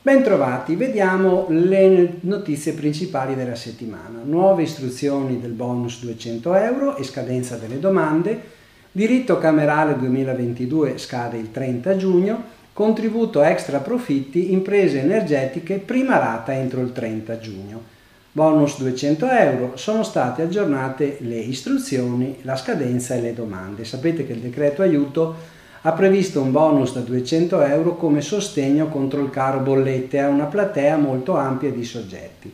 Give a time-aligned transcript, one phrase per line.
[0.00, 4.22] Bentrovati, vediamo le notizie principali della settimana.
[4.24, 8.40] Nuove istruzioni del bonus 200 euro e scadenza delle domande,
[8.90, 16.80] diritto camerale 2022 scade il 30 giugno, contributo extra profitti imprese energetiche prima rata entro
[16.80, 18.01] il 30 giugno.
[18.34, 23.84] Bonus 200 euro, sono state aggiornate le istruzioni, la scadenza e le domande.
[23.84, 25.34] Sapete che il decreto aiuto
[25.82, 30.46] ha previsto un bonus da 200 euro come sostegno contro il caro bollette a una
[30.46, 32.50] platea molto ampia di soggetti.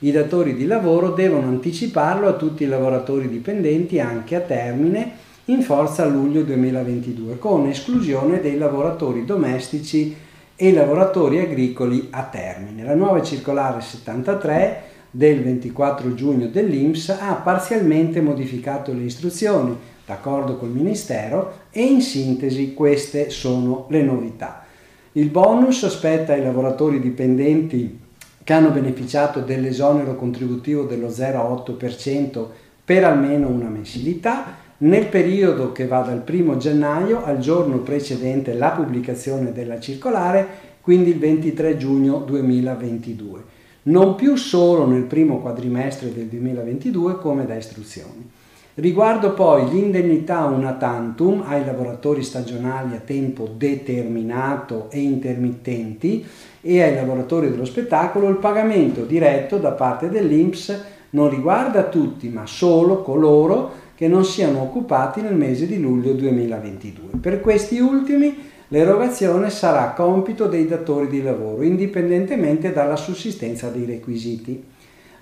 [0.00, 5.12] I datori di lavoro devono anticiparlo a tutti i lavoratori dipendenti anche a termine
[5.46, 10.14] in forza a luglio 2022, con esclusione dei lavoratori domestici
[10.54, 12.84] e lavoratori agricoli a termine.
[12.84, 19.76] La nuova circolare 73 del 24 giugno dell'INPS ha parzialmente modificato le istruzioni
[20.06, 24.64] d'accordo col Ministero e in sintesi queste sono le novità.
[25.12, 28.00] Il bonus aspetta ai lavoratori dipendenti
[28.42, 32.46] che hanno beneficiato dell'esonero contributivo dello 0,8%
[32.82, 38.70] per almeno una mensilità nel periodo che va dal 1 gennaio al giorno precedente la
[38.70, 40.46] pubblicazione della circolare,
[40.80, 43.44] quindi il 23 giugno 2022,
[43.84, 48.30] non più solo nel primo quadrimestre del 2022 come da istruzioni.
[48.74, 56.24] Riguardo poi l'indennità una tantum ai lavoratori stagionali a tempo determinato e intermittenti
[56.62, 62.46] e ai lavoratori dello spettacolo, il pagamento diretto da parte dell'INPS non riguarda tutti, ma
[62.46, 67.18] solo coloro che non siano occupati nel mese di luglio 2022.
[67.20, 74.64] Per questi ultimi l'erogazione sarà compito dei datori di lavoro, indipendentemente dalla sussistenza dei requisiti.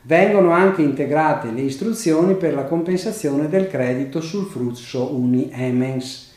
[0.02, 6.32] Vengono anche integrate le istruzioni per la compensazione del credito sul flusso Uni-Emens.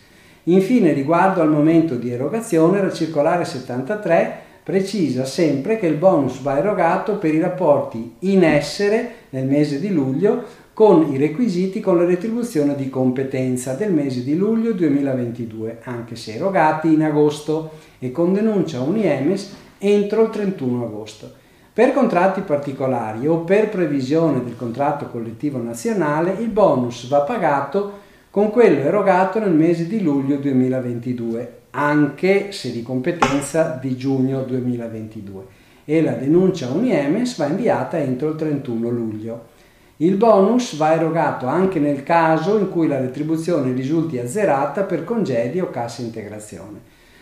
[0.46, 6.58] Infine, riguardo al momento di erogazione, la circolare 73 precisa sempre che il bonus va
[6.58, 10.44] erogato per i rapporti in essere nel mese di luglio
[10.74, 16.34] con i requisiti con la retribuzione di competenza del mese di luglio 2022, anche se
[16.34, 21.32] erogati in agosto e con denuncia Uniemes entro il 31 agosto.
[21.72, 28.02] Per contratti particolari o per previsione del contratto collettivo nazionale, il bonus va pagato
[28.32, 35.46] con quello erogato nel mese di luglio 2022, anche se di competenza di giugno 2022,
[35.86, 39.52] e la denuncia Uniemes va inviata entro il 31 luglio.
[39.98, 45.60] Il bonus va erogato anche nel caso in cui la retribuzione risulti azzerata per congedi
[45.60, 46.80] o cassa integrazione.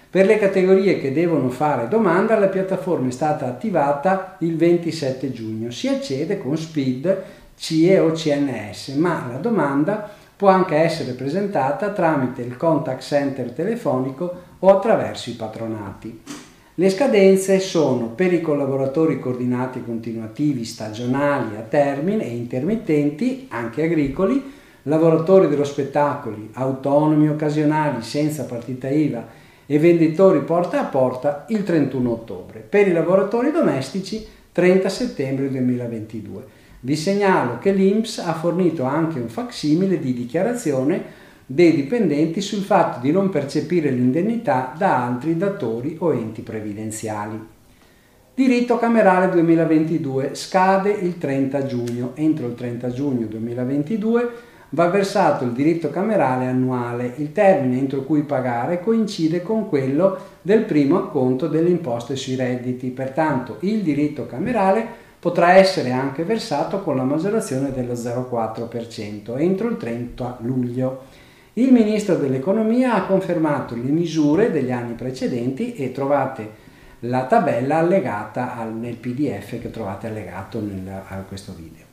[0.10, 5.70] Per le categorie che devono fare domanda, la piattaforma è stata attivata il 27 giugno.
[5.70, 7.24] Si accede con SPID,
[7.58, 14.34] CIE o CNS, ma la domanda può anche essere presentata tramite il contact center telefonico
[14.60, 16.22] o attraverso i patronati.
[16.76, 24.42] Le scadenze sono per i collaboratori coordinati continuativi stagionali a termine e intermittenti, anche agricoli,
[24.84, 29.28] lavoratori dello spettacolo, autonomi occasionali senza partita IVA
[29.66, 32.62] e venditori porta a porta il 31 ottobre.
[32.62, 36.44] Per i lavoratori domestici 30 settembre 2022.
[36.80, 41.04] Vi segnalo che l'INPS ha fornito anche un facsimile di dichiarazione
[41.54, 47.38] dei dipendenti sul fatto di non percepire l'indennità da altri datori o enti previdenziali.
[48.34, 52.12] Diritto camerale 2022 scade il 30 giugno.
[52.16, 54.30] Entro il 30 giugno 2022
[54.70, 57.16] va versato il diritto camerale annuale.
[57.18, 62.88] Il termine entro cui pagare coincide con quello del primo acconto delle imposte sui redditi,
[62.92, 64.88] pertanto il diritto camerale
[65.20, 71.20] potrà essere anche versato con la maggiorazione dello 0,4% entro il 30 luglio.
[71.56, 76.50] Il Ministro dell'Economia ha confermato le misure degli anni precedenti e trovate
[77.02, 81.84] la tabella allegata nel PDF che trovate allegato nel, a questo video.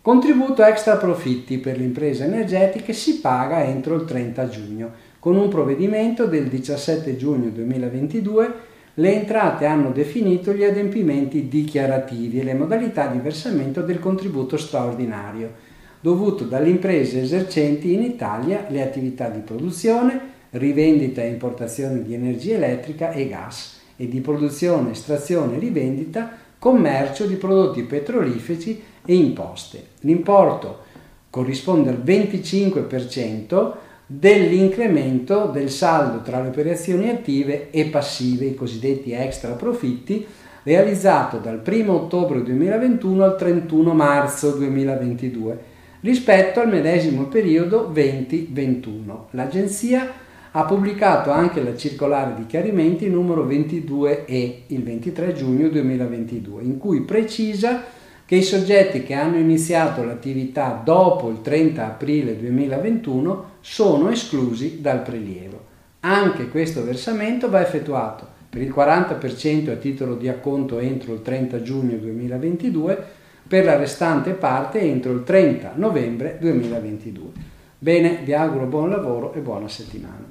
[0.00, 4.90] Contributo extra profitti per le imprese energetiche si paga entro il 30 giugno.
[5.18, 8.54] Con un provvedimento del 17 giugno 2022
[8.94, 15.72] le entrate hanno definito gli adempimenti dichiarativi e le modalità di versamento del contributo straordinario,
[16.04, 20.20] dovuto dalle imprese esercenti in Italia le attività di produzione,
[20.50, 27.24] rivendita e importazione di energia elettrica e gas e di produzione, estrazione e rivendita, commercio
[27.24, 29.82] di prodotti petroliferi e imposte.
[30.00, 30.80] L'importo
[31.30, 33.72] corrisponde al 25%
[34.04, 40.26] dell'incremento del saldo tra le operazioni attive e passive, i cosiddetti extra profitti,
[40.64, 45.72] realizzato dal 1 ottobre 2021 al 31 marzo 2022,
[46.04, 49.28] rispetto al medesimo periodo 2021.
[49.30, 50.12] L'Agenzia
[50.50, 57.00] ha pubblicato anche la circolare di chiarimenti numero 22E il 23 giugno 2022, in cui
[57.00, 57.84] precisa
[58.26, 65.00] che i soggetti che hanno iniziato l'attività dopo il 30 aprile 2021 sono esclusi dal
[65.00, 65.72] prelievo.
[66.00, 71.62] Anche questo versamento va effettuato per il 40% a titolo di acconto entro il 30
[71.62, 77.30] giugno 2022 per la restante parte entro il 30 novembre 2022.
[77.78, 80.24] Bene, vi auguro buon lavoro e buona settimana.